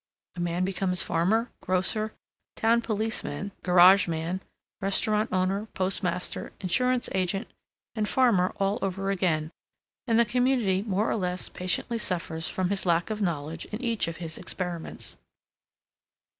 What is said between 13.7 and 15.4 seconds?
each of his experiments.